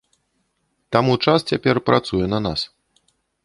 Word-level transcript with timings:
Таму 0.95 1.13
час 1.25 1.39
цяпер 1.51 1.75
працуе 1.91 2.25
на 2.33 2.39
нас. 2.47 2.61